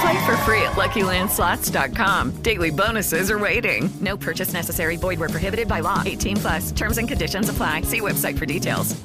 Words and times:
Play 0.00 0.26
for 0.26 0.36
free 0.38 0.62
at 0.62 0.72
LuckyLandSlots.com. 0.72 2.42
Daily 2.42 2.70
bonuses 2.70 3.30
are 3.30 3.38
waiting. 3.38 3.88
No 4.00 4.16
purchase 4.16 4.52
necessary. 4.52 4.96
Void 4.96 5.20
where 5.20 5.28
prohibited 5.28 5.68
by 5.68 5.80
law. 5.80 6.02
18 6.04 6.36
plus. 6.36 6.72
Terms 6.72 6.98
and 6.98 7.08
conditions 7.08 7.48
apply. 7.48 7.82
See 7.82 8.00
website 8.00 8.38
for 8.38 8.46
details. 8.46 8.96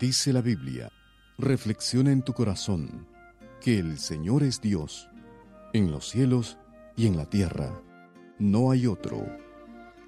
Dice 0.00 0.32
la 0.32 0.40
Biblia, 0.40 0.90
reflexiona 1.36 2.10
en 2.10 2.22
tu 2.22 2.32
corazón 2.32 3.06
que 3.60 3.78
el 3.78 3.98
Señor 3.98 4.42
es 4.42 4.62
Dios, 4.62 5.10
en 5.74 5.90
los 5.90 6.08
cielos 6.08 6.56
y 6.96 7.06
en 7.06 7.18
la 7.18 7.26
tierra. 7.26 7.70
No 8.38 8.70
hay 8.70 8.86
otro. 8.86 9.26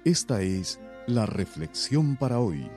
Esta 0.03 0.41
es 0.41 0.79
la 1.07 1.25
reflexión 1.25 2.15
para 2.15 2.39
hoy. 2.39 2.69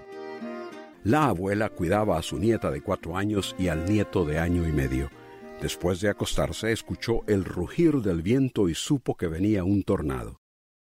La 1.05 1.29
abuela 1.29 1.69
cuidaba 1.69 2.19
a 2.19 2.23
su 2.23 2.39
nieta 2.39 2.71
de 2.71 2.81
cuatro 2.81 3.17
años 3.17 3.55
y 3.59 3.69
al 3.69 3.85
nieto 3.85 4.25
de 4.25 4.39
año 4.39 4.69
y 4.69 4.73
medio. 4.73 5.11
Después 5.61 6.01
de 6.01 6.09
acostarse 6.09 6.73
escuchó 6.73 7.23
el 7.29 7.45
rugir 7.45 8.03
del 8.03 8.23
viento 8.23 8.69
y 8.69 8.75
supo 8.75 9.17
que 9.17 9.29
venía 9.29 9.65
un 9.65 9.85
tornado. 9.85 10.41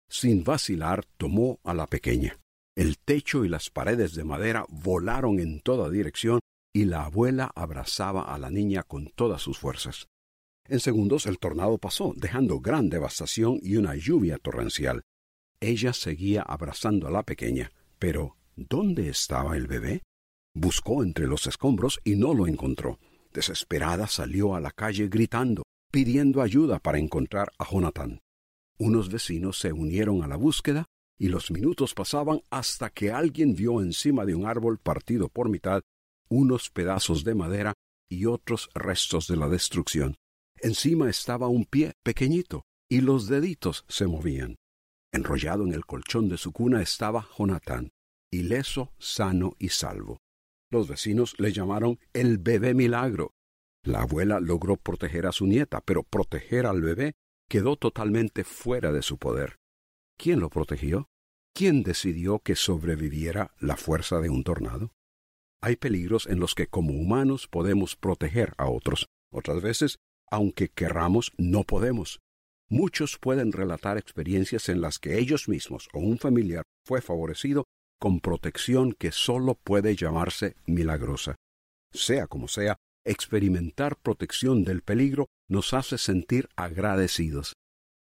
Sin 0.09 0.43
vacilar 0.43 1.05
tomó 1.17 1.59
a 1.63 1.73
la 1.73 1.87
pequeña. 1.87 2.39
El 2.75 2.97
techo 2.97 3.45
y 3.45 3.49
las 3.49 3.69
paredes 3.69 4.15
de 4.15 4.23
madera 4.23 4.65
volaron 4.67 5.39
en 5.39 5.61
toda 5.61 5.89
dirección 5.89 6.39
y 6.73 6.85
la 6.85 7.05
abuela 7.05 7.51
abrazaba 7.55 8.33
a 8.33 8.37
la 8.37 8.49
niña 8.49 8.83
con 8.83 9.07
todas 9.07 9.41
sus 9.41 9.59
fuerzas. 9.59 10.07
En 10.67 10.79
segundos 10.79 11.27
el 11.27 11.37
tornado 11.37 11.77
pasó, 11.77 12.13
dejando 12.17 12.59
gran 12.59 12.89
devastación 12.89 13.59
y 13.61 13.77
una 13.77 13.95
lluvia 13.95 14.39
torrencial. 14.39 15.03
Ella 15.65 15.93
seguía 15.93 16.43
abrazando 16.43 17.07
a 17.07 17.09
la 17.09 17.23
pequeña, 17.23 17.71
pero 17.97 18.37
¿dónde 18.55 19.09
estaba 19.09 19.57
el 19.57 19.65
bebé? 19.65 20.03
Buscó 20.53 21.01
entre 21.01 21.25
los 21.25 21.47
escombros 21.47 21.99
y 22.03 22.17
no 22.17 22.35
lo 22.35 22.45
encontró. 22.45 22.99
Desesperada 23.33 24.05
salió 24.05 24.53
a 24.53 24.59
la 24.59 24.69
calle 24.69 25.07
gritando, 25.07 25.63
pidiendo 25.91 26.43
ayuda 26.43 26.77
para 26.77 26.99
encontrar 26.99 27.51
a 27.57 27.65
Jonathan. 27.67 28.19
Unos 28.77 29.09
vecinos 29.09 29.57
se 29.57 29.73
unieron 29.73 30.21
a 30.21 30.27
la 30.27 30.35
búsqueda 30.35 30.85
y 31.17 31.29
los 31.29 31.49
minutos 31.49 31.95
pasaban 31.95 32.41
hasta 32.51 32.91
que 32.91 33.09
alguien 33.11 33.55
vio 33.55 33.81
encima 33.81 34.23
de 34.23 34.35
un 34.35 34.45
árbol 34.45 34.77
partido 34.77 35.29
por 35.29 35.49
mitad 35.49 35.81
unos 36.29 36.69
pedazos 36.69 37.23
de 37.23 37.33
madera 37.33 37.73
y 38.07 38.27
otros 38.27 38.69
restos 38.75 39.27
de 39.27 39.37
la 39.37 39.49
destrucción. 39.49 40.13
Encima 40.61 41.09
estaba 41.09 41.47
un 41.47 41.65
pie 41.65 41.93
pequeñito 42.03 42.65
y 42.87 43.01
los 43.01 43.27
deditos 43.27 43.83
se 43.87 44.05
movían. 44.05 44.57
Enrollado 45.15 45.63
en 45.63 45.73
el 45.73 45.85
colchón 45.85 46.27
de 46.27 46.37
su 46.37 46.51
cuna 46.51 46.81
estaba 46.81 47.25
Jonathan, 47.37 47.89
ileso, 48.31 48.91
sano 48.97 49.53
y 49.59 49.69
salvo. 49.69 50.19
Los 50.69 50.89
vecinos 50.89 51.39
le 51.39 51.53
llamaron 51.53 51.99
el 52.11 52.37
bebé 52.37 52.73
milagro. 52.73 53.31
La 53.85 54.01
abuela 54.01 54.41
logró 54.41 54.75
proteger 54.75 55.25
a 55.25 55.31
su 55.31 55.47
nieta, 55.47 55.79
pero 55.79 56.03
proteger 56.03 56.65
al 56.65 56.81
bebé 56.81 57.13
quedó 57.49 57.77
totalmente 57.77 58.43
fuera 58.43 58.91
de 58.91 59.01
su 59.01 59.17
poder. 59.17 59.55
¿Quién 60.17 60.41
lo 60.41 60.49
protegió? 60.49 61.07
¿Quién 61.53 61.83
decidió 61.83 62.39
que 62.39 62.57
sobreviviera 62.57 63.53
la 63.57 63.77
fuerza 63.77 64.19
de 64.19 64.29
un 64.29 64.43
tornado? 64.43 64.91
Hay 65.61 65.77
peligros 65.77 66.27
en 66.27 66.41
los 66.41 66.55
que 66.55 66.67
como 66.67 66.91
humanos 66.91 67.47
podemos 67.47 67.95
proteger 67.95 68.53
a 68.57 68.67
otros. 68.67 69.05
Otras 69.31 69.61
veces, 69.61 69.97
aunque 70.29 70.67
querramos, 70.67 71.31
no 71.37 71.63
podemos. 71.63 72.19
Muchos 72.69 73.17
pueden 73.19 73.51
relatar 73.51 73.97
experiencias 73.97 74.69
en 74.69 74.81
las 74.81 74.97
que 74.97 75.19
ellos 75.19 75.47
mismos 75.47 75.87
o 75.93 75.99
un 75.99 76.17
familiar 76.17 76.63
fue 76.83 77.01
favorecido 77.01 77.65
con 77.99 78.19
protección 78.19 78.93
que 78.93 79.11
sólo 79.11 79.55
puede 79.55 79.95
llamarse 79.95 80.55
milagrosa. 80.65 81.35
Sea 81.93 82.27
como 82.27 82.47
sea, 82.47 82.77
experimentar 83.05 83.97
protección 83.97 84.63
del 84.63 84.81
peligro 84.81 85.27
nos 85.47 85.73
hace 85.73 85.97
sentir 85.97 86.49
agradecidos. 86.55 87.53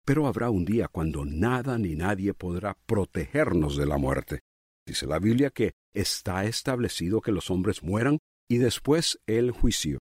Pero 0.06 0.26
habrá 0.26 0.50
un 0.50 0.66
día 0.66 0.88
cuando 0.88 1.24
nada 1.24 1.78
ni 1.78 1.96
nadie 1.96 2.34
podrá 2.34 2.76
protegernos 2.86 3.78
de 3.78 3.86
la 3.86 3.98
muerte. 3.98 4.40
Dice 4.88 5.06
la 5.06 5.20
Biblia 5.20 5.52
que 5.52 5.74
está 5.94 6.46
establecido 6.46 7.22
que 7.22 7.32
los 7.32 7.52
hombres 7.52 7.84
mueran 7.84 8.18
y 8.50 8.58
después 8.58 9.20
el 9.28 9.52
juicio. 9.52 10.00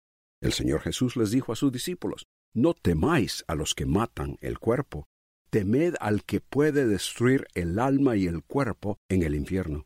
El 0.40 0.52
Señor 0.52 0.80
Jesús 0.80 1.16
les 1.16 1.32
dijo 1.32 1.52
a 1.52 1.56
sus 1.56 1.72
discípulos, 1.72 2.26
No 2.54 2.74
temáis 2.74 3.44
a 3.46 3.54
los 3.54 3.74
que 3.74 3.86
matan 3.86 4.36
el 4.40 4.58
cuerpo, 4.58 5.06
temed 5.50 5.94
al 6.00 6.24
que 6.24 6.40
puede 6.40 6.86
destruir 6.86 7.46
el 7.54 7.78
alma 7.78 8.16
y 8.16 8.26
el 8.26 8.42
cuerpo 8.42 8.98
en 9.08 9.22
el 9.22 9.34
infierno. 9.34 9.84